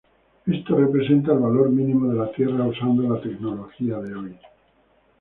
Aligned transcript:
Esto 0.47 0.77
representa 0.77 1.31
el 1.33 1.37
valor 1.37 1.69
mínimo 1.69 2.11
de 2.11 2.17
la 2.17 2.31
Tierra 2.31 2.65
usando 2.65 3.03
la 3.03 3.21
tecnología 3.21 3.99
de 3.99 4.15
hoy. 4.15 4.35